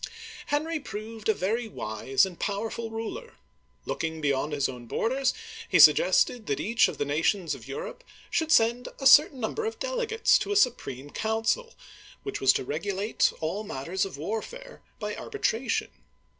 [0.47, 3.35] Henry proved a very wise and powerful ruler.
[3.85, 5.31] Look ing beyond his own borders,
[5.69, 9.77] he suggested that each of the nations of Europe should send a certain number of
[9.77, 11.75] dele gates to a supreme council,
[12.23, 15.91] which was to regulate all matters of warfare by arbitration.